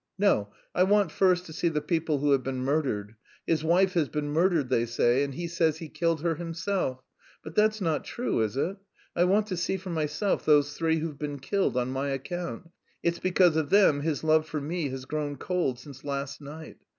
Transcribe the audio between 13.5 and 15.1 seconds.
of them his love for me has